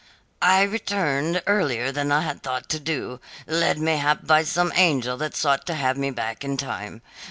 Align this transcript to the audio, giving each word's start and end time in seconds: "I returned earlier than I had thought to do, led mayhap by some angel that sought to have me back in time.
"I 0.41 0.63
returned 0.63 1.43
earlier 1.45 1.91
than 1.91 2.11
I 2.11 2.21
had 2.21 2.41
thought 2.41 2.69
to 2.69 2.79
do, 2.79 3.19
led 3.45 3.77
mayhap 3.77 4.25
by 4.25 4.41
some 4.43 4.73
angel 4.75 5.15
that 5.17 5.35
sought 5.35 5.67
to 5.67 5.75
have 5.75 5.95
me 5.95 6.09
back 6.09 6.43
in 6.43 6.57
time. 6.57 7.03